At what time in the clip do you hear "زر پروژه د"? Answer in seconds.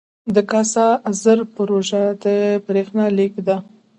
1.21-2.25